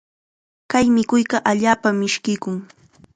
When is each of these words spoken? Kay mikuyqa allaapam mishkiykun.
Kay 0.71 0.85
mikuyqa 0.95 1.37
allaapam 1.49 1.95
mishkiykun. 1.99 2.57